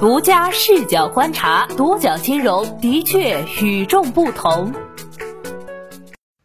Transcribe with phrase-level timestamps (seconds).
[0.00, 4.72] 独家视角观察，独角金融的确与众不同。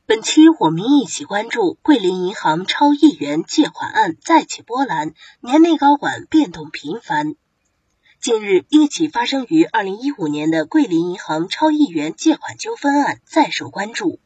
[0.08, 7.36] 本期我们一起关注桂林银行超亿元借款案再起波澜，年内高管变动频繁。
[8.20, 14.20] 近日，一起发生于二零一五年的桂林银行超亿元借款纠纷案再受关注。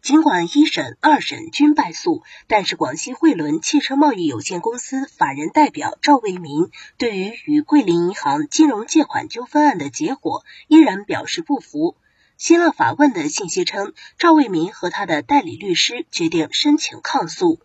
[0.00, 11.96] 尽管一审、二审均败诉，但是广西汇伦汽车贸易有限公司法人代表赵卫民对于与桂林银行金融借款纠纷案的结果依然表示不服。
[12.38, 17.60] 新浪法问的信息称，赵为民和他的代理律师决定申请抗诉。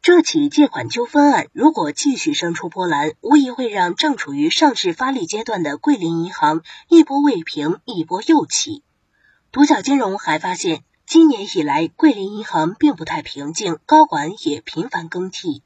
[0.00, 8.84] 这起借款纠纷案如果继续生出波澜，无疑会让正处于上市发力阶段的桂林银行一波未平，一波又起。
[9.50, 10.84] 独角金融还发现。
[11.10, 15.62] 今年以来，桂林银行并不太平静，高管也频繁更替。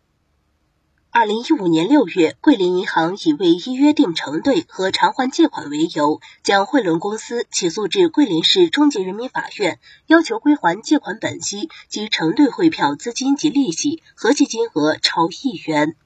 [1.10, 15.96] 二零一五年六月，桂林银行以未依约定承兑和偿还借款为由，将汇伦公司起诉至桂林市中级人民法院，要求归还借款本息及承兑汇票资金及利息，合计金额超亿元。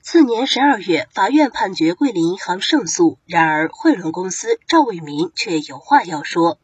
[0.00, 6.58] 次年十二月，法院判决桂林银行胜诉，然而汇伦公司赵卫民却有话要说。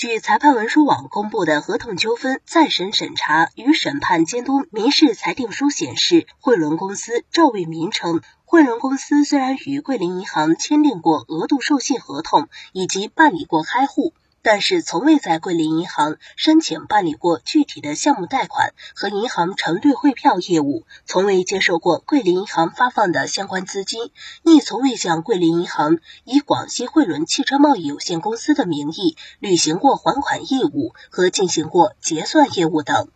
[0.00, 14.14] 据裁判文书网公布的合同纠纷再审审查与审判监督民事裁定书显示，汇伦公司赵卫民称，汇伦公司虽然与桂林银行签订过额度授信合同，以及办理过开户。
[14.42, 24.10] 但是从未在桂林银行申请办理过具体的项目贷款和银行承兑汇票业务，从未接受过桂林银行发放的相关资金，
[24.42, 33.08] 亦从未向桂林银行以广西汇伦汽车贸易有限公司的名义履行过还款义务和进行过结算业务等。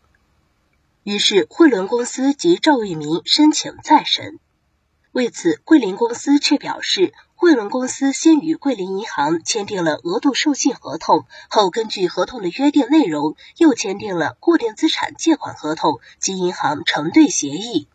[1.05, 4.39] 于是，汇伦公司及赵玉民申请再审。
[5.15, 7.15] 为此，桂林公司却表示。
[7.37, 17.87] 汇伦公司先与桂林银行签订了额度授信合同，后根据合同的约定内容，又签订了固定资产借款合同及银行承兑协议。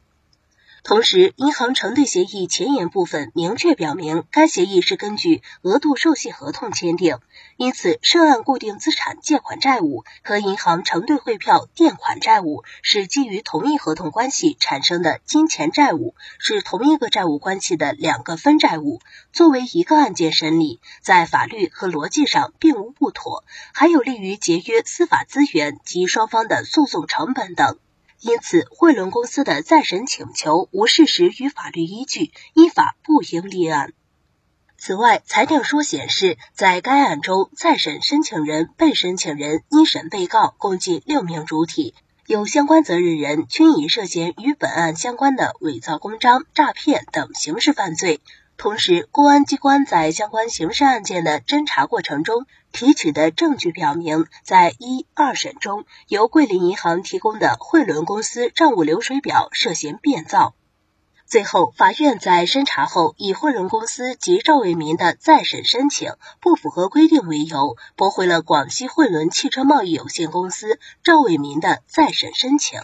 [0.83, 7.19] 同时，银行承兑协议前言部分明确表明，该协议是根据额度授信合同签订，
[7.57, 19.01] 因此涉案固定资产借款债务和银行承兑汇票垫款债务是基于同一合同关系产生的金钱债务，是同一个债务关系的两个分债务，
[19.33, 27.77] 作为一个案件审理，在法律和逻辑上并无不妥，还有利于节约司法资源及双方的诉讼成本等。
[28.21, 33.93] 因此，汇龙公司的再审请求无事实与法律依据，依法不应立案。
[34.77, 41.93] 此外，裁定书显示，在该案中，再审申请人、被申请人、一审被告共计六名主体，
[42.27, 48.21] 有相关责任人均已涉嫌与本案相关的伪造公章、诈骗等刑事犯罪。
[48.57, 60.53] 同时，公安机关在相关刑事案件的侦查过程中提取的证据表明，在一、二审中，由桂林银行提供的汇伦公司账务流水表涉嫌变造。
[61.25, 72.79] 最后，法院在审查后，以汇伦公司及赵为民的再审申请不符合规定为由，驳回了广西汇伦汽车贸易有限公司赵为民的再审申请。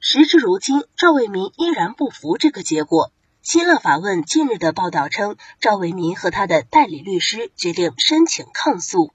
[0.00, 3.10] 时至如今，赵为民依然不服这个结果。
[3.44, 9.12] 新浪法问近日的报道称，赵为民和他的代理律师决定申请抗诉。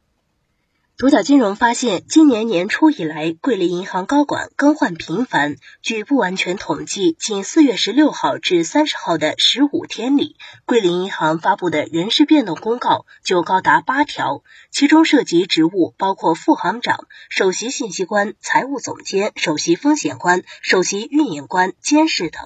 [0.98, 5.56] 独角金融发现，今年年初以来，桂林银行高管更换频繁。
[5.82, 10.36] 据不完全统计，仅四月十六号至三十号的十五天里，
[10.68, 22.44] 桂林银行发布的人事变动公告就高达八条，其中涉及职务包括副行长、首席信息官、财务总监、首席风险官、首席运营官、监事等。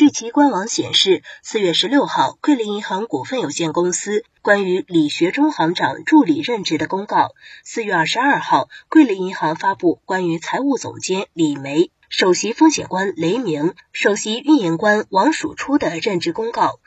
[0.00, 7.34] 据其官网显示，四月十六号，桂林银行股份有限公司关于李学忠行长助理任职的公告；
[7.64, 16.80] 四月二十二号，桂林银行发布关于财务总监李梅、首席风险官雷明、首席运营官王曙初的任职公告；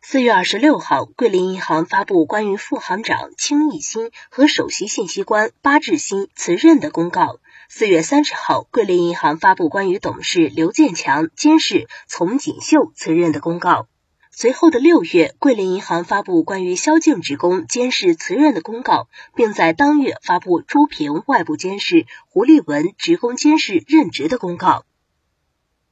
[0.00, 7.40] 四月二十六号，桂林银行发布关于副行长卿义新和首席信息官巴志新辞任的公告。
[7.72, 13.86] 四月三十号，桂林银行发布关于董事刘建强、监事丛锦绣辞任的公告。
[14.32, 19.06] 随后的六月，桂林银行发布关于萧静职工监事辞任的公告，
[19.36, 24.84] 并在当月发布朱平外部监事、胡立文职工监事任职的公告。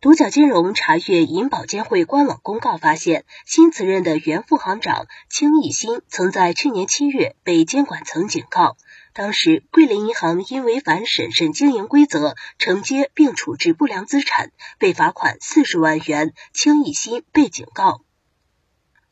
[0.00, 8.76] 独角金融查阅银保监会官网公告，发现新辞任的原副行长清义新曾在去年七月被监管层警告。
[9.18, 16.34] 当时，桂林银行因违反审慎经营规则，承接并处置不良资产，被罚款四十万元。
[16.52, 18.02] 清一新被警告。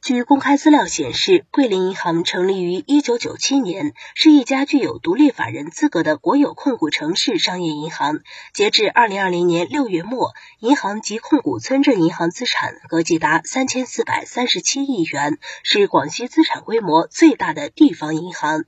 [0.00, 8.20] 据公开资料显示，桂林银行成立于1997年，是一家具有独立法人资格的国有控股城市商业银行。
[8.54, 18.66] 截至2020年6月末，银行及控股村镇银行资产合计达3437亿元，是广西资产规模最大的地方银行。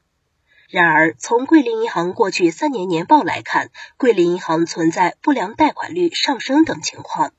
[0.70, 7.32] 然而，从桂林银行过去三年年报来看，桂林银行存在不良贷款率上升等情况。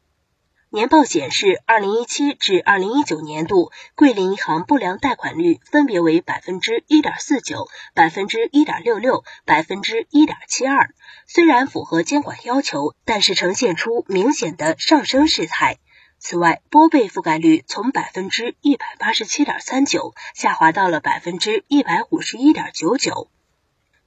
[0.71, 10.89] 年报显示，二零一七至二零一九年度，桂林银行不良贷款率分别为百分之一点四九、百分之一点六六、百分之一点七二。
[11.27, 15.77] 虽然符合监管要求，但是呈现出明显的上升势态。
[16.19, 23.31] 此外，拨备覆盖率从百分之一百八十七点三九下滑到了百分之一百五十一点九九。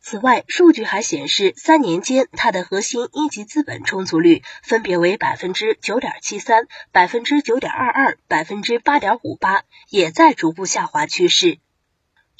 [0.00, 11.60] 此外，数据还显示，三年间它的核心一级资本充足率分别为百分之九点七三、百分之九点二二、百分之八点五八，也在逐步下滑趋势。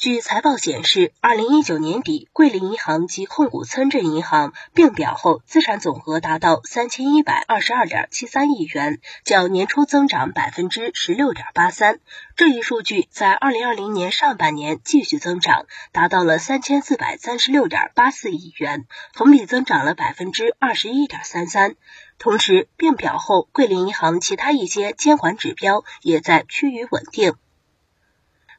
[0.02, 12.00] 据财报显示，二零一九年底，桂林银行及控股村镇银行并表后资产总额达到三千一百二十二点七三亿元，较年初增长百分之十六点八三。
[12.34, 21.76] 这一数据在二零二零年上半年继续增长，达到了三千四百三十六点八四亿元，同比增长了百分之二十一点三三。
[22.18, 27.34] 同时，并表后桂林银行其他一些监管指标也在趋于稳定。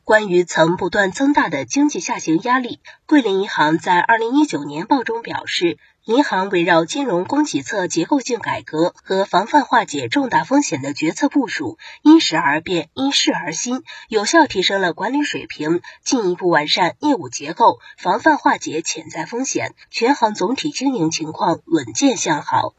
[0.05, 22.73] 关于曾不断增大的经济下行压力，桂林银行在二零一九年报中表示，银行围绕金融供给侧结构性改革和防范化解重大风险的决策部署，因时而变，因势而新，有效提升了管理水平，进一步完善业务结构，防范化解潜在风险，全行总体经营情况稳健向好。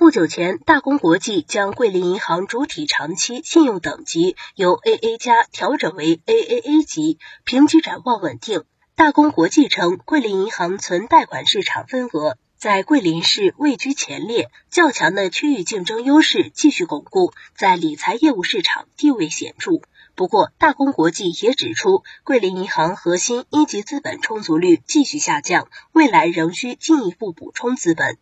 [0.00, 8.64] 不久前，大公国际将桂林银行主体长期信用等级由 AA 加调整为 AAA 级，评级展望稳定。
[8.96, 19.82] 大公国际称，桂林银行存贷款市场份额在桂林市位居前列，较强的区域竞争优势继续巩固，在理财业务市场地位显著。
[20.14, 28.16] 不过，大公国际也指出，桂林银行核心一级资本充足率继续下降，未来仍需进一步补充资本。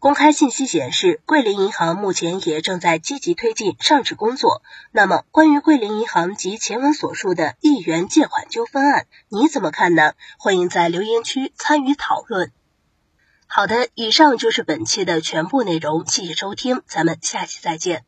[0.00, 4.62] 公开信息显示，桂林银行目前也正在积极推进上市工作。
[4.92, 10.14] 那么，关于桂林银行及前文所述的亿元借款纠纷案，你怎么看呢？
[10.38, 12.50] 欢迎在留言区参与讨论。
[13.46, 18.06] 好的，以上就是本期的全部内容，谢谢收听，咱们下期再见。